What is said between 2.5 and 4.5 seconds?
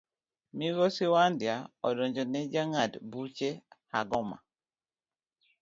jang'ad buche Hagoma.